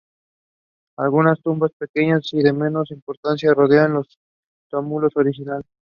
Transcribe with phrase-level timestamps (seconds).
[0.97, 4.17] Algunas tumbas más pequeñas y de menos importancia rodean los
[4.67, 5.67] túmulos originales.